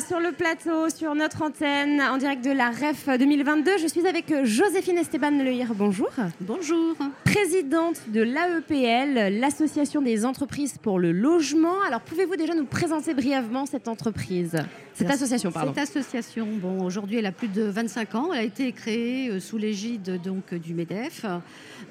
sur 0.00 0.20
le 0.20 0.32
plateau, 0.32 0.90
sur 0.90 1.14
notre 1.14 1.42
antenne, 1.42 2.00
en 2.00 2.18
direct 2.18 2.44
de 2.44 2.52
la 2.52 2.70
REF 2.70 3.08
2022. 3.18 3.78
Je 3.78 3.88
suis 3.88 4.06
avec 4.06 4.32
Joséphine 4.44 4.98
Esteban 4.98 5.30
Lehir. 5.30 5.74
Bonjour. 5.74 6.10
Bonjour. 6.40 6.94
Présidente 7.24 8.00
de 8.08 8.22
l'AEPL, 8.22 9.38
l'Association 9.40 10.00
des 10.00 10.24
entreprises 10.24 10.78
pour 10.78 10.98
le 10.98 11.10
logement. 11.10 11.80
Alors, 11.86 12.00
pouvez-vous 12.00 12.36
déjà 12.36 12.54
nous 12.54 12.66
présenter 12.66 13.12
brièvement 13.14 13.66
cette 13.66 13.88
entreprise? 13.88 14.56
Cette 14.94 15.10
association, 15.10 15.50
pardon. 15.50 15.72
Cette 15.74 15.96
association, 15.96 16.46
bon, 16.52 16.84
aujourd'hui, 16.84 17.18
elle 17.18 17.26
a 17.26 17.32
plus 17.32 17.48
de 17.48 17.62
25 17.62 18.14
ans. 18.14 18.32
Elle 18.32 18.40
a 18.40 18.44
été 18.44 18.70
créée 18.72 19.30
euh, 19.30 19.40
sous 19.40 19.58
l'égide 19.58 20.20
donc 20.22 20.54
du 20.54 20.74
MEDEF. 20.74 21.24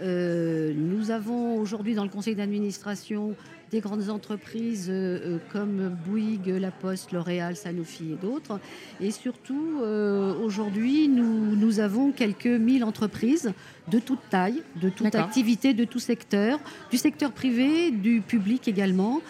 Euh, 0.01 0.73
nous 0.75 1.11
avons 1.11 1.57
aujourd'hui 1.57 1.95
dans 1.95 2.03
le 2.03 2.09
conseil 2.09 2.35
d'administration 2.35 3.35
des 3.71 3.79
grandes 3.79 4.09
entreprises 4.09 4.87
euh, 4.89 5.19
euh, 5.35 5.37
comme 5.51 5.95
Bouygues, 6.05 6.47
La 6.47 6.71
Poste, 6.71 7.11
L'Oréal, 7.11 7.55
Sanofi 7.55 8.13
et 8.13 8.15
d'autres. 8.15 8.59
Et 9.01 9.11
surtout, 9.11 9.79
euh, 9.81 10.33
aujourd'hui, 10.43 11.07
nous, 11.07 11.55
nous 11.55 11.79
avons 11.79 12.11
quelques 12.11 12.45
mille 12.45 12.83
entreprises 12.83 13.51
de 13.89 13.99
toute 13.99 14.19
taille, 14.29 14.63
de 14.81 14.89
toute 14.89 15.15
activité, 15.15 15.73
de 15.73 15.85
tout 15.85 15.99
secteur, 15.99 16.59
du 16.91 16.97
secteur 16.97 17.31
privé, 17.31 17.91
du 17.91 18.19
public 18.19 18.67
également, 18.67 19.21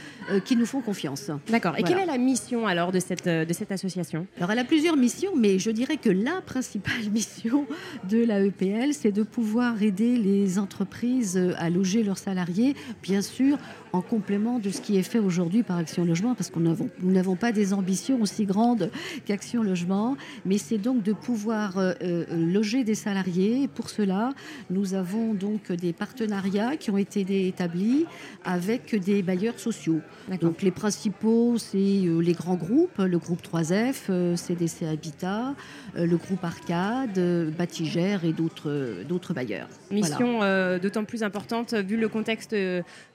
qui 0.45 0.55
nous 0.55 0.65
font 0.65 0.81
confiance. 0.81 1.29
D'accord. 1.47 1.77
Et 1.77 1.83
quelle 1.83 1.99
est 1.99 2.07
la 2.07 2.17
mission 2.17 2.65
alors 2.65 2.91
de 2.91 2.99
cette, 2.99 3.29
de 3.29 3.53
cette 3.53 3.71
association? 3.71 4.25
Alors 4.37 4.49
elle 4.49 4.57
a 4.57 4.63
plusieurs 4.63 4.97
missions, 4.97 5.31
mais 5.37 5.59
je 5.59 5.69
dirais 5.69 5.97
que 5.97 6.09
la 6.09 6.41
principale 6.41 7.07
mission 7.13 7.67
de 8.09 8.17
la 8.25 8.41
EPL, 8.41 8.93
c'est 8.93 9.11
de 9.11 9.21
pouvoir 9.21 9.83
aider 9.83 10.17
les 10.17 10.57
entreprises 10.57 11.39
à 11.59 11.69
loger 11.69 12.01
leurs 12.01 12.17
salariés, 12.17 12.75
bien 13.03 13.21
sûr 13.21 13.59
en 13.93 14.01
complément 14.27 14.59
de 14.59 14.71
ce 14.71 14.81
qui 14.81 14.97
est 14.97 15.03
fait 15.03 15.19
aujourd'hui 15.19 15.63
par 15.63 15.77
Action 15.77 16.03
Logement, 16.03 16.35
parce 16.35 16.49
que 16.49 16.59
nous 16.59 17.11
n'avons 17.13 17.37
pas 17.37 17.53
des 17.53 17.73
ambitions 17.73 18.21
aussi 18.21 18.43
grandes 18.43 18.91
qu'Action 19.25 19.63
Logement, 19.63 20.17
mais 20.43 20.57
c'est 20.57 20.77
donc 20.77 21.01
de 21.01 21.13
pouvoir 21.13 21.77
euh, 21.77 21.93
euh, 22.01 22.25
loger 22.29 22.83
des 22.83 22.93
salariés. 22.93 23.63
Et 23.63 23.67
pour 23.69 23.89
cela, 23.89 24.33
nous 24.69 24.95
avons 24.95 25.33
donc 25.33 25.71
des 25.71 25.93
partenariats 25.93 26.75
qui 26.75 26.91
ont 26.91 26.97
été 26.97 27.47
établis 27.47 28.05
avec 28.43 28.99
des 29.01 29.23
bailleurs 29.23 29.59
sociaux. 29.59 30.01
Donc 30.41 30.61
les 30.61 30.71
principaux, 30.71 31.57
c'est 31.57 31.77
euh, 31.77 32.19
les 32.19 32.33
grands 32.33 32.57
groupes, 32.57 32.97
le 32.97 33.19
groupe 33.19 33.39
3F, 33.41 34.35
CDC 34.35 34.87
Habitat, 34.87 35.55
le 35.95 36.17
groupe 36.17 36.43
Arcade, 36.43 37.17
Batigère 37.57 38.25
et 38.25 38.33
d'autres 38.33 39.33
bailleurs. 39.33 39.69
Mission 39.89 40.39
d'autant 40.81 41.05
plus 41.05 41.23
importante 41.23 41.73
vu 41.73 41.95
le 41.95 42.09
contexte 42.09 42.53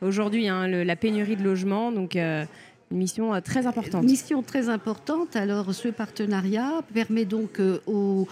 aujourd'hui. 0.00 0.48
Hein, 0.48 0.66
la 0.68 0.96
pénurie 1.02 1.34
de 1.36 1.42
logements. 1.42 1.90
Donc, 1.90 2.14
euh, 2.14 2.44
une 2.92 2.98
mission 2.98 3.34
euh, 3.34 3.40
très 3.40 3.66
importante. 3.66 4.04
Mission 4.04 4.42
très 4.42 4.68
importante. 4.68 5.34
Alors, 5.34 5.74
ce 5.74 5.88
partenariat 5.88 6.82
permet 6.94 7.24
donc 7.24 7.58
euh, 7.58 7.78
aux, 7.86 8.26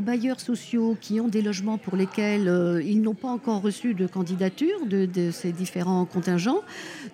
bailleurs 0.00 0.40
sociaux 0.40 0.96
qui 1.00 1.20
ont 1.20 1.28
des 1.28 1.42
logements 1.42 1.78
pour 1.78 1.96
lesquels 1.96 2.82
ils 2.84 3.00
n'ont 3.00 3.14
pas 3.14 3.28
encore 3.28 3.62
reçu 3.62 3.94
de 3.94 4.06
candidature 4.06 4.86
de, 4.86 5.06
de, 5.06 5.30
ces 5.30 5.52
différents 5.52 6.04
contingents, 6.04 6.60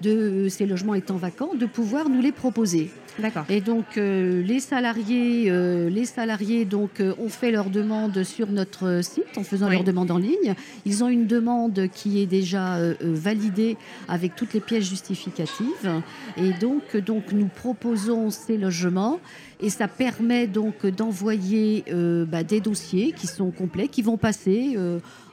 de 0.01 0.49
ces 0.49 0.67
logements 0.67 0.95
étant 0.95 1.17
vacants, 1.17 1.55
de 1.55 1.67
pouvoir 1.67 2.09
nous 2.09 2.21
les 2.21 2.33
proposer. 2.33 2.91
D'accord. 3.19 3.45
Et 3.49 3.61
donc 3.61 3.97
euh, 3.97 4.43
les 4.43 4.61
salariés, 4.61 5.51
euh, 5.51 5.89
les 5.91 6.05
salariés 6.05 6.65
donc 6.65 7.01
euh, 7.01 7.15
ont 7.19 7.29
fait 7.29 7.51
leur 7.51 7.71
demande 7.71 8.23
sur 8.23 8.49
notre 8.51 9.03
site 9.03 9.37
en 9.37 9.43
faisant 9.43 9.69
leur 9.69 9.85
demande 9.85 10.11
en 10.11 10.19
ligne. 10.19 10.55
Ils 10.87 11.05
ont 11.05 11.09
une 11.09 11.27
demande 11.27 11.89
qui 11.93 12.21
est 12.21 12.27
déjà 12.27 12.79
validée 13.01 13.77
avec 14.09 14.37
toutes 14.37 14.55
les 14.55 14.61
pièces 14.61 14.89
justificatives. 14.89 16.03
Et 16.37 16.53
donc 16.61 16.90
donc 16.99 17.33
nous 17.33 17.47
proposons 17.47 18.31
ces 18.31 18.57
logements 18.57 19.21
et 19.61 19.71
ça 19.71 19.89
permet 19.89 20.47
donc 20.47 20.87
d'envoyer 20.87 21.85
bah, 22.27 22.43
des 22.43 22.61
dossiers 22.61 23.13
qui 23.13 23.27
sont 23.27 23.51
complets, 23.51 23.89
qui 23.89 24.03
vont 24.03 24.17
passer 24.17 24.77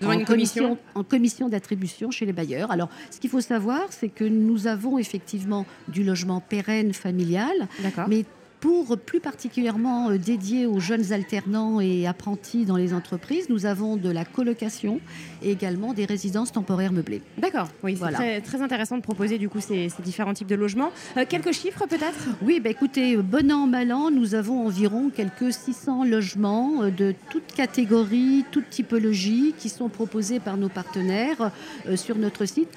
en, 0.04 0.24
commission, 0.26 0.78
en 0.96 1.04
commission 1.04 1.50
d'attribution 1.50 2.12
chez 2.12 2.26
les 2.26 2.34
bailleurs. 2.34 2.72
Alors, 2.72 2.90
ce 3.10 3.20
qu'il 3.20 3.30
faut 3.30 3.42
savoir, 3.42 3.82
c'est 3.90 4.10
que 4.10 4.26
nous 4.26 4.68
avons 4.68 4.98
effectivement 4.98 5.66
du 5.88 6.04
logement 6.04 6.42
pérenne 6.42 6.94
familial, 6.94 7.68
mais 8.08 8.26
pour 8.60 8.98
plus 8.98 9.20
particulièrement 9.20 10.10
euh, 10.10 10.18
dédié 10.18 10.66
aux 10.66 10.80
jeunes 10.80 11.14
alternants 11.14 11.80
et 11.80 12.08
apprentis 12.08 12.66
dans 12.66 12.78
les 12.78 12.94
entreprises, 12.94 13.50
nous 13.50 13.66
avons 13.66 13.98
de 13.98 14.10
la 14.10 14.26
colocation 14.26 15.00
et 15.42 15.52
également 15.52 15.94
des 15.94 16.06
résidences 16.06 16.52
temporaires 16.52 16.92
meublées. 16.92 17.22
D'accord, 17.38 17.68
oui, 17.84 17.94
c'est 17.94 18.00
voilà. 18.00 18.42
très, 18.42 18.62
intéressant 18.62 18.98
de 18.98 19.02
proposer 19.02 19.38
du 19.38 19.50
coup 19.50 19.62
ces, 19.62 19.90
différents 20.04 20.34
types 20.34 20.48
de 20.48 20.56
logements. 20.56 20.92
Euh, 21.18 21.26
quelques 21.28 21.54
chiffres 21.54 21.86
peut-être? 21.88 22.28
Oui, 22.42 22.60
bah, 22.60 22.70
écoutez, 22.70 23.18
bon 23.18 23.52
an, 23.52 23.68
mal 23.68 23.92
an, 23.92 24.10
nous 24.10 24.36
avons 24.36 24.66
environ 24.66 25.12
quelques 25.14 25.54
600 25.54 26.06
logements 26.06 26.84
euh, 26.84 26.90
de 26.90 27.14
toutes 27.30 27.54
catégories, 27.54 28.46
toutes 28.52 28.70
typologies 28.70 29.54
qui 29.58 29.70
sont 29.70 29.90
proposés 29.90 30.40
par 30.40 30.58
nos 30.58 30.70
partenaires 30.70 31.52
sur 31.96 32.18
notre 32.18 32.46
site 32.46 32.70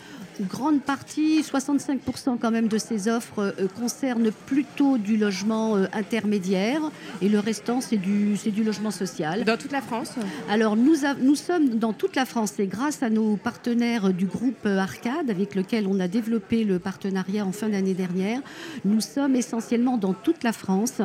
grande 0.42 0.80
partie, 0.80 1.42
65% 1.42 2.38
quand 2.38 2.50
même 2.50 2.68
de 2.68 2.78
ces 2.78 3.08
offres 3.08 3.54
euh, 3.58 3.68
concernent 3.78 4.30
plutôt 4.46 4.98
du 4.98 5.16
logement 5.16 5.69
euh, 5.76 5.86
intermédiaire 5.92 6.80
et 7.22 7.28
le 7.28 7.38
restant 7.38 7.80
c'est 7.80 7.96
du, 7.96 8.36
c'est 8.36 8.50
du 8.50 8.64
logement 8.64 8.90
social. 8.90 9.44
Dans 9.44 9.56
toute 9.56 9.72
la 9.72 9.80
France 9.80 10.14
Alors 10.48 10.76
nous, 10.76 10.96
nous 11.20 11.34
sommes 11.34 11.78
dans 11.78 11.92
toute 11.92 12.16
la 12.16 12.24
France 12.24 12.58
et 12.58 12.66
grâce 12.66 13.02
à 13.02 13.10
nos 13.10 13.36
partenaires 13.36 14.12
du 14.12 14.26
groupe 14.26 14.66
euh, 14.66 14.78
Arcade 14.78 15.30
avec 15.30 15.54
lequel 15.54 15.86
on 15.86 16.00
a 16.00 16.08
développé 16.08 16.64
le 16.64 16.78
partenariat 16.78 17.44
en 17.44 17.52
fin 17.52 17.68
d'année 17.68 17.94
dernière, 17.94 18.40
nous 18.84 19.00
sommes 19.00 19.36
essentiellement 19.36 19.96
dans 19.96 20.12
toute 20.12 20.42
la 20.44 20.52
France, 20.52 21.00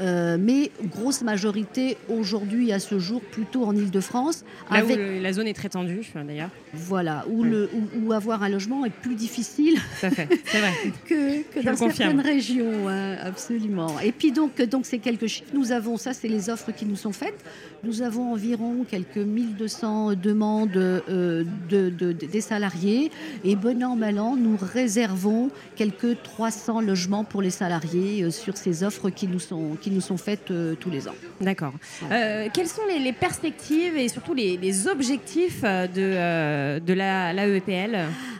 mais 0.00 0.70
grosse 0.84 1.22
majorité 1.22 1.96
aujourd'hui 2.08 2.72
à 2.72 2.78
ce 2.78 2.98
jour 2.98 3.20
plutôt 3.20 3.64
en 3.64 3.74
Ile-de-France. 3.74 4.44
Là 4.70 4.78
avec... 4.78 4.98
où 4.98 5.22
la 5.22 5.32
zone 5.32 5.46
est 5.46 5.54
très 5.54 5.68
tendue 5.68 6.06
d'ailleurs. 6.14 6.50
Voilà, 6.72 7.24
où, 7.28 7.42
le, 7.42 7.70
où 8.02 8.12
avoir 8.12 8.42
un 8.42 8.48
logement 8.48 8.84
est 8.84 8.90
plus 8.90 9.14
difficile 9.14 9.78
que, 11.08 11.62
dans 11.62 11.76
certaines 11.76 12.20
régions, 12.20 12.88
hein, 12.88 13.16
absolument. 13.22 13.95
Et 14.02 14.12
puis 14.12 14.32
donc, 14.32 14.60
donc 14.62 14.86
c'est 14.86 14.98
quelques 14.98 15.26
chiffres. 15.26 15.50
Nous 15.54 15.72
avons, 15.72 15.96
ça 15.96 16.12
c'est 16.12 16.28
les 16.28 16.50
offres 16.50 16.72
qui 16.72 16.84
nous 16.86 16.96
sont 16.96 17.12
faites. 17.12 17.44
Nous 17.84 18.02
avons 18.02 18.32
environ 18.32 18.84
quelques 18.88 19.16
1200 19.18 20.14
demandes 20.14 20.76
euh, 20.76 21.44
de, 21.68 22.12
des 22.12 22.40
salariés. 22.40 23.10
Et 23.44 23.54
bon 23.54 23.82
an, 23.82 23.96
mal 23.96 24.18
an, 24.18 24.36
nous 24.36 24.56
réservons 24.60 25.50
quelques 25.76 26.22
300 26.22 26.80
logements 26.80 27.24
pour 27.24 27.42
les 27.42 27.50
salariés 27.50 28.24
euh, 28.24 28.30
sur 28.30 28.56
ces 28.56 28.82
offres 28.82 29.10
qui 29.10 29.28
nous 29.28 29.38
sont, 29.38 29.76
qui 29.80 29.90
nous 29.90 30.00
sont 30.00 30.16
faites 30.16 30.50
euh, 30.50 30.74
tous 30.74 30.90
les 30.90 31.06
ans. 31.08 31.14
D'accord. 31.40 31.74
quelles 32.08 32.66
sont 32.66 32.82
les, 32.88 33.12
perspectives 33.12 33.96
et 33.96 34.08
surtout 34.08 34.34
les, 34.34 34.88
objectifs 34.88 35.62
de, 35.62 36.78
de 36.78 36.92
la, 36.92 37.32
l'AEPL 37.32 37.96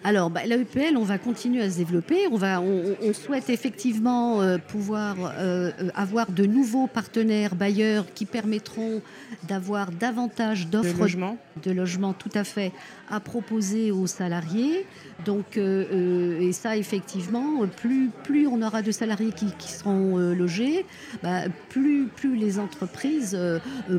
alors, 0.06 0.30
bah, 0.30 0.46
l'AEPL, 0.46 0.96
on 0.96 1.02
va 1.02 1.18
continuer 1.18 1.62
à 1.62 1.68
se 1.68 1.78
développer. 1.78 2.28
On, 2.30 2.36
va, 2.36 2.60
on, 2.60 3.12
souhaite 3.12 3.50
effectivement 3.50 4.40
euh, 4.40 4.56
pouvoir 4.56 5.16
euh, 5.36 5.72
avoir 5.96 6.30
de 6.30 6.46
nouveaux 6.46 6.86
partenaires 6.86 7.56
bailleurs 7.56 8.04
qui 8.14 8.24
permettront 8.24 9.02
d'avoir 9.48 9.90
davantage 9.90 10.68
d'offres 10.68 11.08
de 11.60 11.72
logements. 11.72 12.12
tout 12.12 12.30
à 12.34 12.44
fait 12.44 12.70
à 13.10 13.18
proposer 13.18 13.90
aux 13.90 14.06
salariés. 14.06 14.86
Donc, 15.24 15.56
euh, 15.56 16.38
et 16.38 16.52
ça, 16.52 16.76
effectivement, 16.76 17.66
plus, 17.66 18.10
plus 18.22 18.46
on 18.46 18.62
aura 18.62 18.82
de 18.82 18.92
salariés 18.92 19.32
qui, 19.32 19.68
seront 19.68 20.18
logés, 20.18 20.86
bah, 21.24 21.48
plus, 21.68 22.06
plus 22.06 22.36
les 22.36 22.60
entreprises 22.60 23.36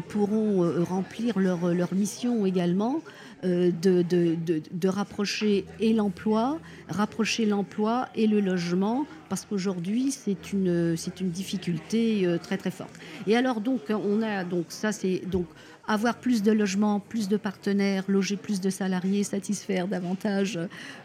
pourront 0.08 0.72
remplir 0.86 1.38
leur, 1.38 1.74
leur 1.74 1.94
mission 1.94 2.46
également. 2.46 3.02
Euh, 3.44 3.69
de, 3.69 4.01
de, 4.01 4.88
rapprocher 4.88 5.66
et 5.80 5.94
l'emploi, 5.94 6.57
rapprocher 6.89 7.45
l'emploi 7.45 8.10
et 8.16 8.25
le 8.25 8.39
logement, 8.39 9.06
parce 9.30 9.45
qu'aujourd'hui 9.45 10.10
c'est 10.10 10.54
une, 10.54 10.95
une 11.22 11.30
difficulté 11.30 12.25
euh, 12.25 12.39
très 12.39 12.57
très 12.57 12.72
forte. 12.72 12.95
Et 13.28 13.38
alors 13.38 13.62
donc 13.62 13.81
on 13.92 14.24
a 14.24 14.44
donc 14.44 14.66
ça 14.69 14.92
c'est 14.92 15.22
donc 15.28 15.45
avoir 15.88 16.16
plus 16.16 16.44
de 16.44 16.51
logements, 16.51 17.00
plus 17.00 17.30
de 17.30 17.38
partenaires, 17.38 18.04
loger 18.07 18.36
plus 18.36 18.60
de 18.60 18.69
salariés, 18.69 19.24
satisfaire 19.24 19.88
davantage 19.88 20.60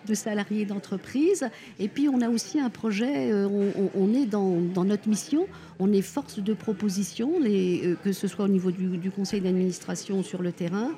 de 0.07 0.15
salariés 0.15 0.65
d'entreprise. 0.65 1.49
Et 1.79 1.89
puis 1.89 2.09
on 2.09 2.21
a 2.21 2.29
aussi 2.29 2.59
un 2.59 2.71
projet, 2.71 3.31
euh, 3.33 3.71
on, 3.95 4.13
est 4.15 4.27
dans, 4.27 4.85
notre 4.85 5.09
mission, 5.09 5.47
on 5.79 5.93
est 5.93 6.03
force 6.03 6.41
de 6.41 6.53
proposition, 6.53 7.33
euh, 7.45 7.95
que 8.03 8.13
ce 8.13 8.27
soit 8.27 8.47
au 8.47 8.49
niveau 8.49 8.71
du, 8.71 9.11
conseil 9.11 9.41
d'administration 9.41 10.23
sur 10.23 10.43
le 10.43 10.51
terrain, 10.51 10.91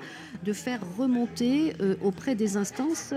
de 0.44 0.52
faire 0.52 0.80
remonter 0.96 1.74
euh, 1.80 1.96
auprès 2.02 2.34
des 2.34 2.56
instances 2.56 3.12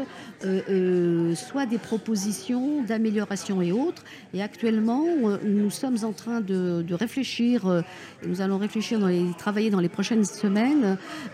soit 1.35 1.65
des 1.65 1.77
propositions 1.77 2.83
d'amélioration 2.83 3.61
et 3.61 3.71
autres. 3.71 4.03
Et 4.33 4.41
actuellement, 4.41 5.05
nous 5.43 5.69
sommes 5.69 5.97
en 6.03 6.11
train 6.11 6.41
de, 6.41 6.93
réfléchir, 6.93 7.83
nous 8.25 8.41
allons 8.41 8.57
réfléchir, 8.57 8.99
dans 8.99 9.07
les, 9.07 9.25
travailler 9.37 9.69
dans 9.69 9.79
les 9.79 9.89
prochaines 9.89 10.25
semaines, 10.25 10.56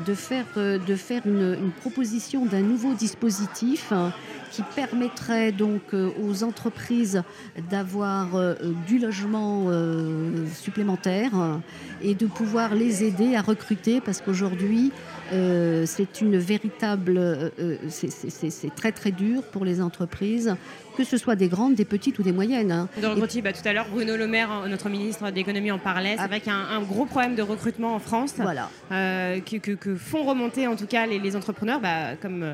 de 0.06 0.14
faire, 0.14 0.46
de 0.56 0.96
faire 0.96 1.22
une, 1.26 1.72
proposition 1.82 2.46
d'un 2.46 2.62
nouveau 2.62 2.94
dispositif 2.94 3.92
qui 4.54 4.62
permettrait 4.76 5.52
donc 5.52 5.82
euh, 5.94 6.12
aux 6.22 6.44
entreprises 6.44 7.24
d'avoir 7.72 8.36
euh, 8.36 8.54
du 8.86 9.00
logement 9.00 9.66
euh, 9.68 10.46
supplémentaire 10.54 11.32
et 12.04 12.14
de 12.14 12.28
pouvoir 12.28 12.76
les 12.76 13.04
aider 13.04 13.36
à 13.36 13.42
recruter 13.42 14.00
parce 14.00 14.22
qu'aujourd'hui 14.22 14.92
c'est 15.86 16.22
une 16.22 16.38
véritable 16.38 17.52
c'est 17.90 18.76
très 18.76 18.92
très 18.92 19.12
dur 19.12 19.42
pour 19.42 19.66
les 19.66 19.82
entreprises 19.82 20.56
que 20.96 21.04
ce 21.04 21.18
soit 21.18 21.36
des 21.36 21.48
grandes, 21.48 21.76
des 21.76 21.86
petites 21.86 22.20
ou 22.20 22.24
des 22.24 22.32
moyennes. 22.32 22.72
Hein. 22.72 22.88
bah, 23.42 23.54
tout 23.54 23.68
à 23.68 23.74
l'heure, 23.74 23.88
Bruno 23.92 24.16
Le 24.16 24.28
Maire, 24.28 24.68
notre 24.68 24.90
ministre 24.90 25.30
de 25.30 25.36
l'économie, 25.36 25.72
en 25.72 25.80
parlait. 25.80 26.16
C'est 26.18 26.24
ah. 26.24 26.28
vrai 26.28 26.40
qu'il 26.40 26.52
y 26.52 26.56
a 26.56 26.60
un, 26.60 26.82
gros 26.82 27.06
problème 27.06 27.36
de 27.36 27.42
recrutement 27.42 27.96
en 27.96 28.00
France, 28.00 28.34
voilà. 28.38 28.70
Euh, 28.92 29.40
que, 29.40 29.96
font 29.96 30.24
remonter 30.24 30.68
en 30.68 30.76
tout 30.76 30.86
cas 30.86 31.06
les, 31.06 31.36
entrepreneurs, 31.36 31.80
bah, 31.80 32.16
comme 32.22 32.54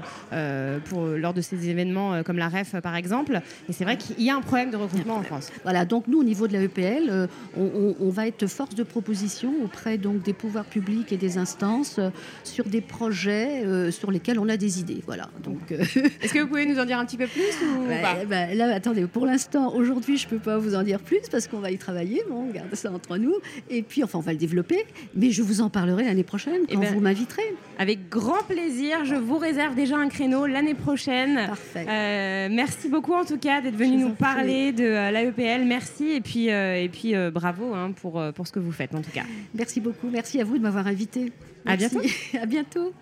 pour, 0.86 1.06
lors 1.06 1.34
de 1.34 1.42
ces 1.42 1.70
événements 1.70 1.89
euh, 1.98 2.24
comme 2.24 2.38
la 2.38 2.50
REF 2.50 2.76
par 2.82 2.96
exemple. 2.96 3.42
Et 3.68 3.74
c'est 3.74 3.84
vrai 3.84 3.98
qu'il 3.98 4.22
y 4.24 4.30
a 4.30 4.36
un 4.36 4.42
problème 4.42 4.72
de 4.72 4.78
recrutement 4.78 5.16
en 5.16 5.24
France. 5.24 5.52
Voilà, 5.64 5.86
donc 5.86 6.08
nous, 6.08 6.20
au 6.20 6.24
niveau 6.24 6.48
de 6.48 6.54
la 6.54 6.62
EPL, 6.62 7.28
on, 7.58 8.10
va 8.10 8.28
être 8.28 8.48
force 8.48 8.76
de 8.76 8.84
proposition 8.84 9.54
auprès 9.64 9.98
donc, 9.98 10.24
des 10.24 10.34
pouvoirs 10.34 10.66
publics 10.66 11.12
et 11.12 11.18
des 11.18 11.38
instances 11.38 12.00
sur 12.44 12.66
des 12.66 12.82
projets 12.82 13.92
sur 13.92 14.12
lesquels 14.12 14.40
on 14.40 14.50
a 14.50 14.58
des 14.58 14.80
idées. 14.80 15.02
Voilà. 15.06 15.30
Donc, 15.44 15.72
Est-ce 15.72 16.34
que 16.34 16.40
vous 16.40 16.48
pouvez 16.48 16.66
nous 16.66 16.80
en 16.80 16.86
dire 16.86 16.98
un 16.98 17.06
petit 17.06 17.18
peu 17.18 17.28
plus 17.28 17.42
ou 17.64 17.88
pas? 17.88 18.26
bah, 18.26 18.54
là, 18.54 18.74
attendez, 18.74 19.06
pour 19.06 19.26
l'instant, 19.26 19.74
aujourd'hui, 19.74 20.18
je 20.18 20.26
ne 20.26 20.32
peux 20.32 20.40
pas 20.40 20.58
vous 20.58 20.76
en 20.76 20.84
dire 20.84 21.00
plus 21.00 21.22
parce 21.32 21.48
qu'on 21.48 21.60
va 21.60 21.72
y 21.72 21.78
travailler. 21.78 22.24
Bon, 22.30 22.48
on 22.50 22.52
garde 22.52 22.74
ça 22.76 22.92
entre 22.92 23.18
nous. 23.18 23.36
Et 23.70 23.82
puis, 23.82 24.04
enfin, 24.04 24.20
on 24.20 24.22
va 24.22 24.32
le 24.32 24.38
développer. 24.38 24.86
Mais 25.16 25.32
je 25.32 25.42
vous 25.42 25.62
en 25.62 25.70
parlerai 25.70 26.06
l'année 26.06 26.24
prochaine 26.24 26.62
quand 26.68 26.74
eh 26.74 26.78
ben, 26.78 26.94
vous 26.94 27.00
m'inviterez. 27.00 27.56
Avec 27.78 28.10
grand 28.10 28.44
plaisir. 28.48 29.06
Je 29.06 29.16
vous 29.16 29.38
réserve 29.38 29.76
déjà 29.76 29.98
un 29.98 30.10
créneau 30.10 30.46
l'année 30.46 30.74
prochaine. 30.74 31.36
Parfait. 31.48 31.79
Euh, 31.88 32.48
merci 32.52 32.90
beaucoup, 32.90 33.14
en 33.14 33.26
tout 33.26 33.38
cas, 33.38 33.62
d'être 33.62 33.76
venu 33.76 33.98
nous 33.98 34.14
parler 34.14 34.72
de 34.72 34.84
euh, 34.84 35.12
l'AEPL. 35.12 35.66
Merci. 35.66 36.10
Et 36.12 36.22
puis, 36.22 36.52
euh, 36.52 36.82
et 36.82 36.90
puis 36.90 37.14
bravo 37.32 37.74
hein, 37.74 37.92
pour, 37.92 38.22
pour 38.34 38.48
ce 38.48 38.52
que 38.52 38.60
vous 38.60 38.72
faites, 38.72 38.94
en 38.96 39.02
tout 39.02 39.12
cas. 39.12 39.24
Merci 39.54 39.80
beaucoup. 39.80 40.10
Merci 40.10 40.42
à 40.42 40.44
vous 40.44 40.58
de 40.58 40.64
m'avoir 40.64 40.88
invité. 40.88 41.32
À 41.66 41.76
bientôt. 41.76 42.02
à 42.42 42.46
bientôt. 42.46 42.94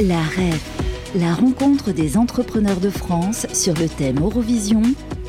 La 0.00 0.22
rêve 0.22 0.84
la 1.14 1.32
rencontre 1.32 1.92
des 1.92 2.16
entrepreneurs 2.16 2.80
de 2.80 2.90
France 2.90 3.46
sur 3.52 3.74
le 3.74 3.88
thème 3.88 4.18
Eurovision, 4.18 4.82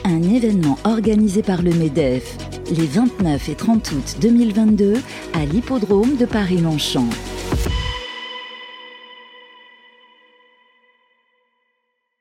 un 0.04 0.24
événement 0.24 0.80
organisé 0.84 1.44
par 1.44 1.62
le 1.62 1.72
MEDEF 1.72 2.38
les 2.72 2.88
29 2.88 3.50
et 3.50 3.56
30 3.56 3.92
août 3.92 4.16
2022 4.22 4.96
à 5.34 5.46
l'hippodrome 5.46 6.18
de 6.18 6.26
Paris-Longchamp. 6.26 7.08